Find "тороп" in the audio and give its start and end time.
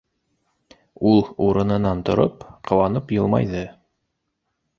2.09-2.47